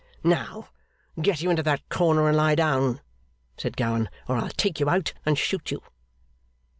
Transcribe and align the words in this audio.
'Now 0.23 0.69
get 1.21 1.43
you 1.43 1.51
into 1.51 1.61
that 1.61 1.87
corner 1.89 2.27
and 2.27 2.35
lie 2.35 2.55
down,' 2.55 3.01
said 3.55 3.77
Gowan, 3.77 4.09
'or 4.27 4.35
I'll 4.35 4.49
take 4.49 4.79
you 4.79 4.89
out 4.89 5.13
and 5.27 5.37
shoot 5.37 5.69
you. 5.69 5.83